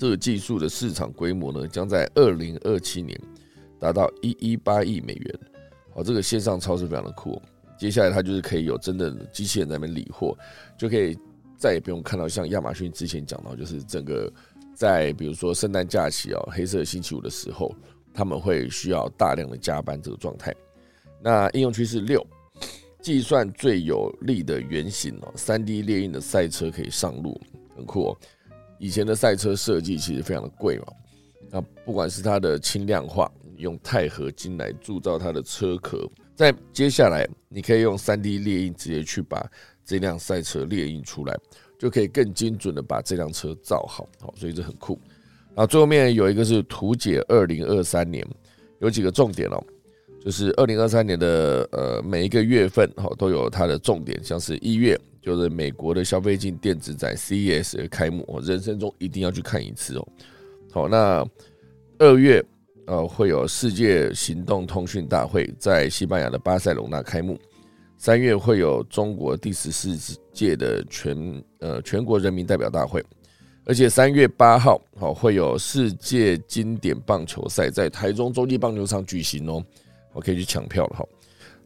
[0.00, 3.20] 这个技术的市场规模呢，将在二零二七年
[3.78, 5.38] 达到一一八亿美元。
[5.94, 7.38] 好，这个线上超市非常的酷。
[7.78, 10.34] 接下来它就是可以有真的机器人在那边理货，
[10.78, 11.14] 就可以
[11.58, 14.32] 再也不用看到像亚马逊之前讲到，就是整个
[14.74, 17.70] 在比如说圣诞假期哦，黑色星期五的时候。
[18.12, 20.52] 他们会需要大量的加班这个状态。
[21.22, 22.20] 那应用趋势六，
[23.00, 27.40] 计算最有力的原型哦，三 D 列印的赛车可以上路，
[27.76, 28.18] 很酷哦。
[28.80, 30.86] 以前的赛车设计其实非常的贵嘛，
[31.50, 39.46] 那不管是它的轻量化，用钛合金来铸造它的车壳，在接下来你可以用三 D 列印直接去把
[39.84, 41.38] 这辆赛车列印出来，
[41.78, 44.98] 就可以更精准的把这辆车造好，好，所以这很酷。
[45.54, 48.26] 啊，最后面有一个是图解二零二三年，
[48.78, 49.62] 有几个重点哦，
[50.24, 60.08] 就是二零二三年的呃每一个月份哈都有它的重点，像是一月就是美国的消费性电子展 CES 的开幕，人生中一定要去看一次哦。
[60.72, 61.26] 好，那
[61.98, 62.44] 二月
[62.86, 67.38] 呃会有世界行动通讯大会在西班牙的巴塞隆纳开幕，
[67.98, 69.96] 三月会有中国第十四
[70.32, 73.04] 届的全呃全国人民代表大会。
[73.66, 79.62] 而且三月八号，好会有世界经典棒球赛在台中洲际棒球场举行哦，
[80.12, 81.06] 我可以去抢票了哈。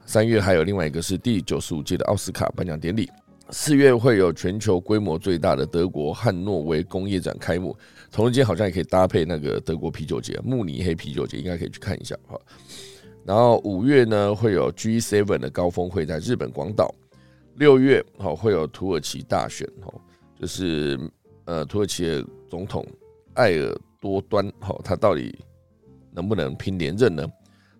[0.05, 3.09] 三月还有另外一个是第九十五届的奥斯卡颁奖典礼。
[3.51, 7.77] 四月会有全球规模最大的德国汉诺威工业展开幕，
[8.11, 12.41] 同时间好像也可以搭配那个德国啤酒节慕尼黑啤酒节，应该可以去看一下哈。
[13.25, 16.95] 然后五月呢会有 G7 的高峰会在日本广岛。
[17.57, 19.93] 六月好会有土耳其大选哈，
[20.41, 20.99] 就是。
[21.47, 22.83] 呃，土耳其的总统
[23.35, 25.39] 埃尔多端，好，他到底
[26.11, 27.23] 能不能拼连任呢？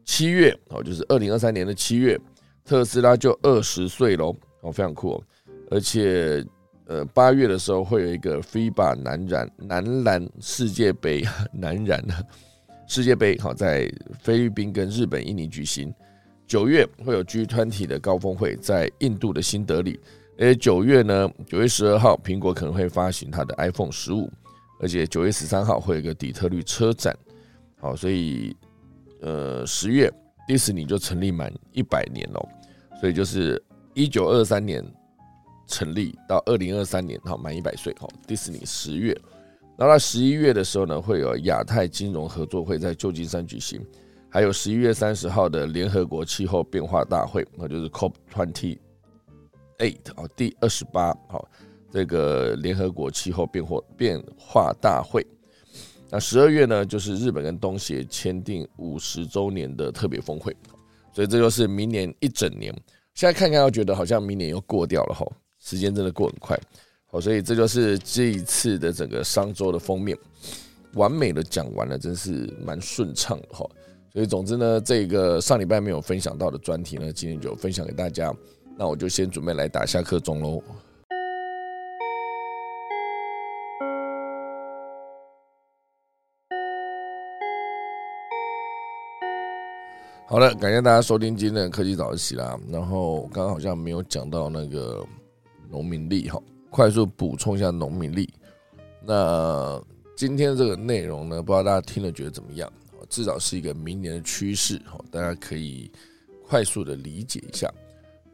[0.05, 2.21] 七月，哦，就是二零二三年的七月，
[2.63, 5.23] 特斯拉就二十岁喽，哦，非常酷哦。
[5.71, 6.45] 而且，
[6.87, 12.05] 呃，八月的时候会有一个 FIBA 男篮男篮世界杯男篮
[12.87, 15.93] 世界杯，好，在菲律宾跟日本、印尼举行。
[16.47, 19.99] 九月会有 G 团体的高峰会在印度的新德里。
[20.37, 24.31] 而九月呢，九月十二号，苹果可能会发行它的 iPhone 十五，
[24.81, 27.17] 而且九月十三号会有一个底特律车展。
[27.81, 28.55] 好，所以
[29.23, 30.13] 呃，十月
[30.47, 32.49] 迪士尼就成立满一百年了，
[33.01, 33.61] 所以就是
[33.95, 34.85] 一九二三年
[35.67, 37.95] 成立到二零二三年，好满一百岁。
[37.99, 39.13] 好，迪士尼十月，
[39.77, 43.85] 然后到十一月的时候呢，会有亚太金融合作会在旧金山举行，
[44.29, 48.79] 还有十一月三十号的联合国气候变化大会，那就是 COP twenty。
[49.79, 51.49] eight 哦，第二十八好，
[51.91, 55.27] 这个联合国气候变化变化大会。
[56.11, 60.57] 那十二月呢，就是日本跟东协签订五十周年的特别峰会，
[61.13, 62.73] 所以这就是明年一整年。
[63.15, 65.33] 现在看看，又觉得好像明年又过掉了吼，
[65.65, 66.57] 时间真的过很快。
[67.07, 70.17] 好，所以这就是这一次的整个商周的封面，
[70.93, 73.67] 完美的讲完了，真是蛮顺畅的哈。
[74.13, 78.33] 所以总之呢，这个上礼拜没有分享到的专题呢，今天就分享给大家。
[78.77, 80.63] 那我就先准备来打下课钟喽。
[90.27, 92.59] 好了，感谢大家收听今天的科技早起啦。
[92.69, 95.05] 然后刚刚好像没有讲到那个
[95.75, 98.33] 农民力哈，快速补充一下农民力。
[99.05, 99.83] 那
[100.17, 102.73] 今天这个内容呢，不知道大家听了觉得怎么样？
[103.09, 105.91] 至少是一个明年的趋势哈，大家可以
[106.47, 107.69] 快速的理解一下。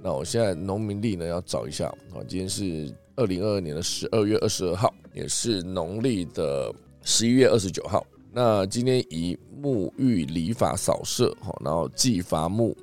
[0.03, 6.71] 那我现在农民力呢要找一下啊，今天是二零二二年的十二月二十二号，也是农历的
[7.03, 8.07] 十一月二十九号。
[8.33, 12.77] 那今天以沐浴礼法扫射，哈，然后祭伐木、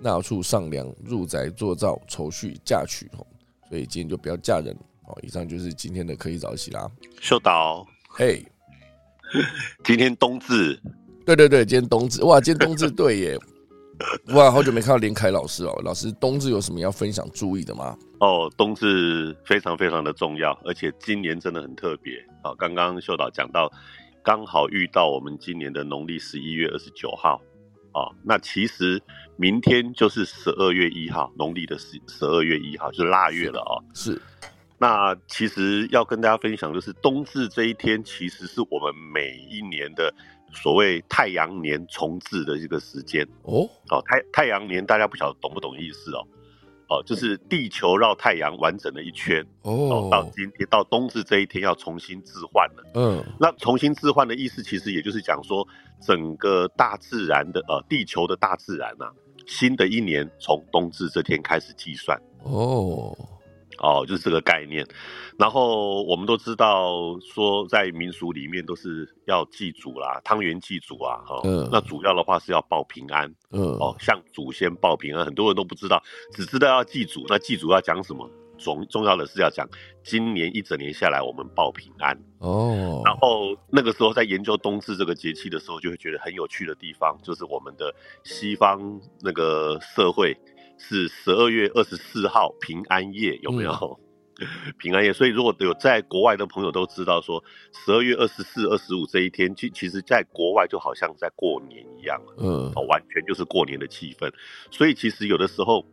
[0.00, 3.24] 纳畜上梁、入宅做灶、筹序嫁娶，哈，
[3.68, 5.18] 所以今天就不要嫁人，哦。
[5.22, 6.90] 以上就是今天的可以早起啦。
[7.20, 8.44] 秀导，嘿，
[9.84, 10.80] 今天冬至，
[11.24, 13.38] 对对对，今天冬至，哇，今天冬至对耶，
[14.34, 17.96] 哇，好久没看到连凯老师哦，老师冬至有什么要分享注意的吗？
[18.20, 22.12] 哦，冬至非常非常的重要，而且今年真的很特别。
[22.42, 23.70] 好，刚刚秀导讲到。
[24.20, 27.40] 刚好遇到我们今年的农历十一月二十九号，
[27.98, 29.02] 啊，那其实
[29.36, 33.74] 明天就是十二月一号，农历的十十二月一号就是腊月了啊。
[33.94, 34.20] 是，
[34.78, 40.14] 那其实要跟大家分享，就是冬至这一天，其实是我们每一年的
[40.52, 43.68] 所谓太阳年重置的一个时间哦。
[43.90, 46.26] 哦，太太阳年，大家不晓得懂不懂意思哦？
[46.88, 52.84] 哦，就是地球绕太阳完整的一圈哦，到今天到冬至这一天要重新置换了。
[52.94, 55.66] 嗯，那重新置换的意思，其实也就是讲说，
[56.00, 59.12] 整个大自然的呃，地球的大自然啊，
[59.46, 62.18] 新的一年从冬至这天开始计算。
[62.42, 63.16] 哦。
[63.78, 64.86] 哦，就是这个概念。
[65.38, 71.40] 然后我们都知道，说在民俗里面都是要祭祖啦，汤圆祭祖啊，哈。
[71.44, 71.68] 嗯。
[71.70, 73.32] 那主要的话是要报平安。
[73.50, 73.62] 嗯。
[73.78, 76.02] 哦，向祖先报平安，很多人都不知道，
[76.32, 77.24] 只知道要祭祖。
[77.28, 78.28] 那祭祖要讲什么？
[78.58, 79.64] 重重要的是要讲
[80.02, 82.20] 今年一整年下来我们报平安。
[82.40, 83.00] 哦。
[83.04, 90.36] 然后那个时候在研究冬至这个节气的时候，就会觉得很有趣的地方，就是我们的西方那个社会。
[90.78, 94.00] 是十二月二十四号平安夜有没有？
[94.78, 104.32] 平安夜，所以如果有在国外的朋友都知道，说十二月二十四、二十五这一天，其其实在国外就好像在过年一样了，嗯，完全就是过年的气氛。
[104.70, 105.84] 所以其实有的时候，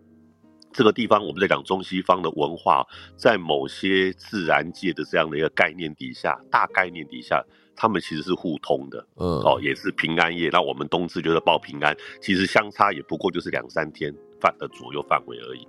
[0.71, 2.85] 这个地方我们在讲中西方的文化，
[3.17, 7.43] 在某些自然界的这样的一个概念底下，大概念底下。
[7.77, 10.47] 他们其实是互通的，嗯，哦，也是平安夜。
[10.49, 15.67] 那我们冬至就是报平安，其实相差也不过就是两三天范的左右范围而已。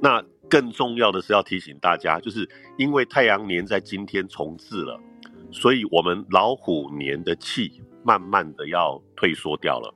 [0.00, 5.00] 那更重要的是要提醒大家，就是因为太阳年在今天重置了，
[5.50, 9.94] 所以我们老虎年的气慢慢的要退缩掉了，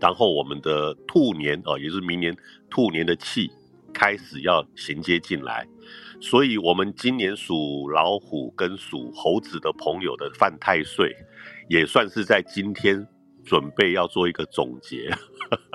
[0.00, 2.36] 然后我们的兔年哦，也是明年
[2.70, 3.50] 兔年的气
[3.92, 5.66] 开始要衔接进来。
[6.18, 11.14] 所以，我们今年属老虎跟属猴子的朋友的犯太岁，
[11.68, 13.06] 也算是在今天
[13.46, 15.10] 准备要做一个总结。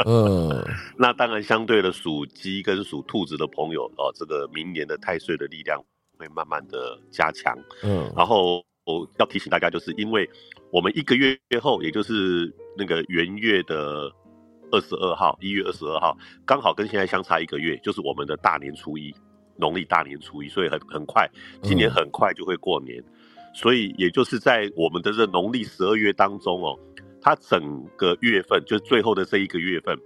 [0.05, 0.63] 嗯，
[0.99, 5.81] 那当然，相对的属鸡跟属兔子的朋友，哦，这个明年的太岁的力量
[6.19, 7.57] 会慢慢的加强。
[7.81, 10.29] 嗯，然后我要提醒大家，就是因为
[10.71, 14.11] 我们一个月后，也就是那个元月的
[14.71, 16.15] 二十二号，一月二十二号，
[16.45, 19.11] 刚好跟现在相差一个月，就是我们的大年初一。
[19.57, 21.29] 农历大年初一，所以很很快，
[21.61, 23.03] 今年很快就会过年，
[23.53, 26.79] 所以也就是在我们的这农历十二月当中哦，
[27.21, 29.97] 它整个月份就是最后的这一个月份，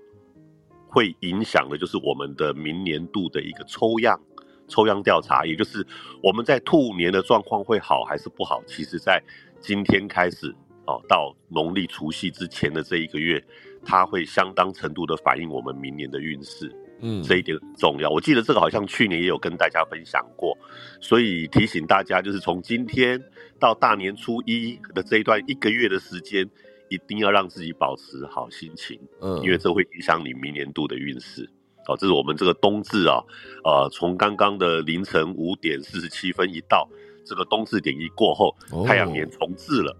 [0.87, 4.19] 会影响的就是我们的明年度的一个抽样
[4.67, 5.85] 抽样调查，也就是
[6.21, 9.21] 我们在兔年的状况会好还是不好，其实在
[9.59, 10.53] 今天开始
[10.87, 13.43] 哦，到农历除夕之前的这一个月，
[13.83, 16.71] 它会相当程度的反映我们明年的运势。
[17.01, 18.09] 嗯，这一点很重要。
[18.09, 20.57] 我记得这个好像去年也有跟大家分享过，
[21.01, 23.21] 所以提醒大家，就是从今天
[23.59, 26.49] 到大年初一的这一段一个月的时间，
[26.89, 28.99] 一定要让自己保持好心情。
[29.21, 31.49] 嗯，因为这会影响你明年度的运势。
[31.87, 33.21] 哦，这是我们这个冬至啊，
[33.63, 36.89] 呃，从刚刚的凌晨五点四十七分一到，
[37.23, 38.55] 这个冬至点一过后，
[38.87, 39.95] 太阳年重置了。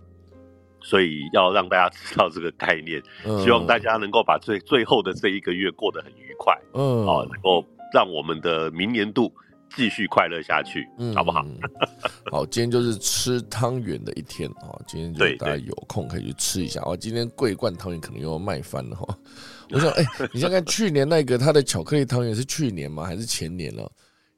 [0.82, 3.02] 所以要让大家知道这个概念，
[3.44, 9.34] 希望大家能够把最最后的这一个月过得很愉快，嗯，哦，能够让我们的明年度
[9.76, 11.46] 继续快乐下去，嗯好不好？
[12.32, 14.74] 好，今天就是吃汤圆的一天啊！
[14.88, 16.96] 今天就大家有空可以去吃一下哦。
[16.96, 19.18] 今天桂冠汤圆可能又要卖翻了哈。
[19.72, 23.04] 我想，哎，你想看去年那个他的巧克力汤圆是去年吗？
[23.04, 23.92] 还是前年了？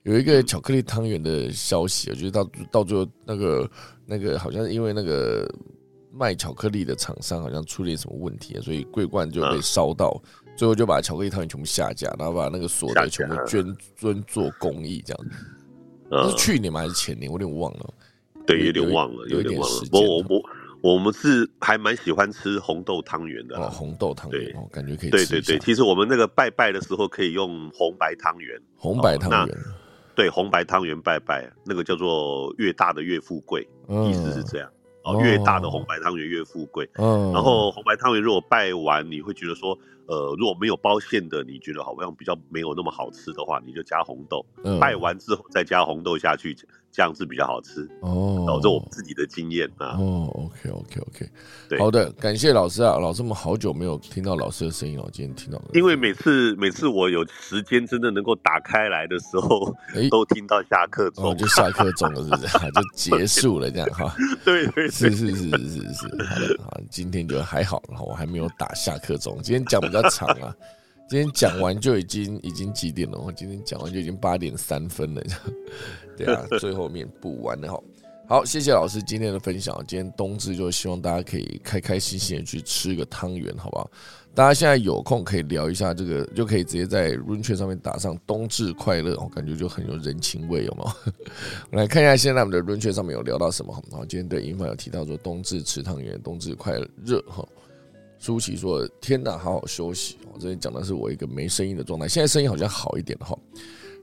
[0.03, 3.69] 有一个巧克力汤圆的消息，我觉得到到最后那个
[4.05, 5.45] 那个好像是因为那个
[6.13, 10.21] 卖巧克力的厂商好像出了什么问题，所以桂冠就被烧到，
[10.57, 15.37] 最后就把巧克力汤圆全部下架，然后把那个所得全部捐捐做公益这样子。
[16.31, 16.79] 是去年吗？
[16.79, 17.31] 还是前年？
[17.31, 17.93] 我有点忘了。
[18.47, 19.75] 对，有点忘了，有点忘了。
[19.91, 23.55] 我我我我们是还蛮喜欢吃红豆汤圆的。
[23.55, 25.09] 哦，红豆汤圆，哦，感觉可以。
[25.11, 28.59] 对对对，其实我们那个拜拜的时候可以用红白汤圆。
[28.77, 29.57] 红白汤圆。
[30.15, 33.61] 对，红白汤圆拜拜，那个叫做越大的越富贵，
[34.09, 34.67] 意思是这样。
[35.03, 36.89] 哦，越大的红白汤圆越富贵。
[36.95, 37.31] 嗯。
[37.31, 39.77] 然后红白汤圆如果拜完，你会觉得说。
[40.07, 44.45] 呃，如果没有包馅的，你觉得好像比较没有那么好吃的话，你就加红豆。
[44.63, 46.55] 嗯拜完之后再加红豆下去，
[46.91, 47.89] 这样子比较好吃。
[48.01, 49.97] 哦，这我们自己的经验啊。
[49.97, 51.29] 哦，OK OK OK，
[51.67, 55.65] 对，好的，感谢老师啊，老师们好久没有听到老师的声音了，今天听到了。
[55.73, 59.73] 因为每次每次我有时间真的能够打开来的时候，
[60.09, 62.47] 都听到下课钟，就下课钟了，是不是？
[62.71, 64.13] 就结束了这样哈。
[64.45, 69.96] 对对，是是是是是是，好的啊，今天就还好，然后我还没有打下课钟，今天讲比较。
[70.03, 70.55] 长啊！
[71.09, 73.17] 今天讲完就已经已经几点了？
[73.17, 75.23] 我今天讲完就已经八点三分了，
[76.17, 77.81] 对啊， 最后面补完了哈。
[78.27, 79.73] 好，谢谢老师今天的分享。
[79.87, 83.89] 今天冬至就希望大家可以开开心心的去吃个汤圆，好不好？
[84.35, 91.13] 大家现在有空可以聊一下这个，就可以直接在 run 圈上面打上“冬至快乐”，我感觉就很有人情味，有没有？
[91.71, 93.73] 我来看一下现在我们的 run 圈上面有聊到什么。
[93.73, 97.47] 好，今天对英凡有提到说冬至吃汤圆，冬至快乐哈。
[98.19, 103.37] 舒淇说：“天哪，好好休息。”我这里讲的是我一个没声音的状态，现在声音好像好一点哈。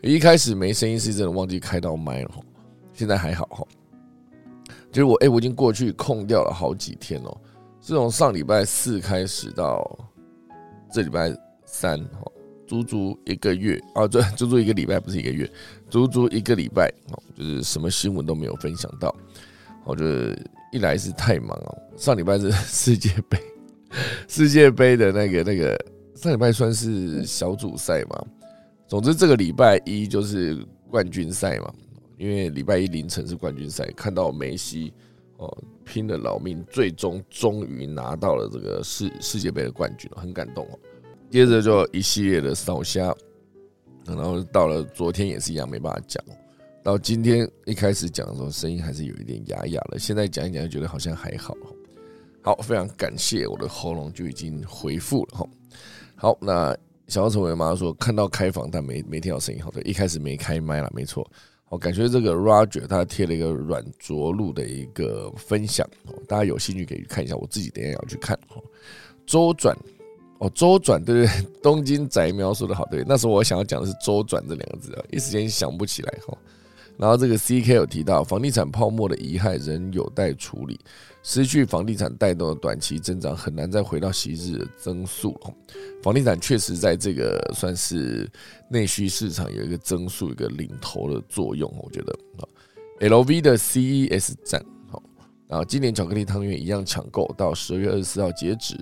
[0.02, 2.42] 一开始没声音是真的忘记开到麦了哈，
[2.92, 3.66] 现在还好哈。
[4.92, 7.36] 就是我哎，我已经过去空掉了好几天哦，
[7.80, 9.98] 是从上礼拜四开始到
[10.92, 11.34] 这礼拜
[11.64, 12.30] 三哈，
[12.66, 15.50] 足足一个月啊，对， 足足一个礼拜不是一个月，
[15.90, 19.14] 足足一个礼拜哦，就是什么新闻都没有分享到。
[19.84, 20.38] 我觉得
[20.70, 23.38] 一来是太忙哦，上礼拜是世界杯。
[24.28, 25.78] 世界杯的那个那个
[26.14, 28.24] 上礼拜算是小组赛嘛，
[28.86, 31.72] 总之这个礼拜一就是冠军赛嘛，
[32.18, 34.92] 因为礼拜一凌晨是冠军赛，看到梅西
[35.36, 40.78] 哦拼了老命，最终终于拿到了这个世世界杯的冠军，很感动哦。
[41.30, 43.14] 接着就一系列的扫虾，
[44.06, 46.24] 然后到了昨天也是一样没办法讲，
[46.82, 51.56] 到今天一开始讲的时候声音还是有一点哑哑的，现在讲一讲就觉得好像还好。
[52.44, 55.46] 好，非常感谢我的喉咙就已经恢复了哈。
[56.14, 56.76] 好，那
[57.08, 61.26] 小要成为妈说看到开房但没没听到声音，好的，一开始没开麦了，没错。
[61.64, 65.88] 好，感谢这个 Roger 他贴了一个软着陆的一个分享，
[66.28, 68.38] 大家有兴趣可以去看一下，我自己等下也要去看。
[68.46, 68.60] 哈
[69.24, 69.74] 周转
[70.36, 71.46] 哦，周转对对？
[71.62, 76.36] 东京宅描说的好，对，那时候我想要讲的是周转这两个字啊，一时间想不起来哈。
[76.96, 80.78] 然后这个 CK 有提到房地产泡沫的遗害仍有待处理。
[81.22, 85.34] 失去房地产带动的短期增长，很难再回到昔日的增速。
[86.02, 88.30] 房地产确实在这个算是
[88.68, 91.72] 内需市场有一个增速、一个领头的作用。
[91.82, 92.44] 我觉得啊
[93.00, 95.02] ，LV 的 CES 展，好，
[95.48, 98.76] 然后今年巧克力汤圆一样抢购，到十二月二十四号截止。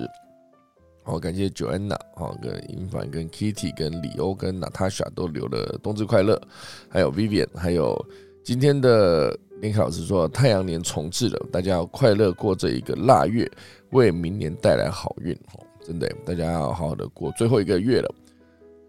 [1.02, 6.40] 好，感谢 Joanna，好，跟银凡、跟 Kitty、跟李欧、跟 Natasha 都留了冬至快乐，
[6.88, 8.06] 还有 Vivian，还有
[8.44, 9.38] 今天的。
[9.60, 13.48] 林老师说：“太阳年重置了，大家要快乐过这一个腊月，
[13.90, 15.62] 为明年带来好运哦！
[15.86, 18.12] 真的，大家要好好的过最后一个月了，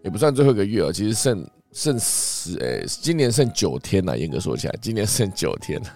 [0.02, 4.18] 也不算最后一个月哦，其实剩剩十诶，今年剩九天了。
[4.18, 5.86] 严格说起来，今年剩九天了，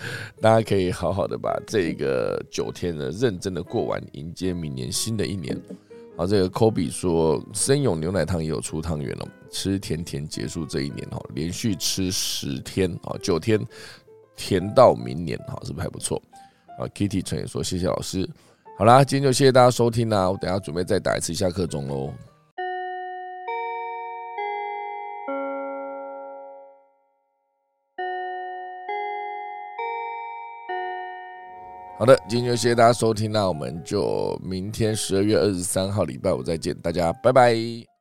[0.40, 5.60] 大家可以好好的把这个九天呢认真的过完，迎接明年新的一年。
[6.16, 13.60] 好，这个科比说，生永牛奶汤也有出汤圆了，吃甜甜结束这一年哦，连续吃十天啊，九天。”
[14.40, 16.22] 甜到明年，好，是不是还不错？
[16.78, 18.24] 啊，Kitty 陈也说谢谢老师。
[18.78, 22.14] 好啦，今天就谢谢大家收听啦，我等下准备再打一次下课钟喽。
[31.98, 37.97] 好的，今天就谢谢大家收听那，我们就明天十二月二十三号礼拜五再见，大家拜拜。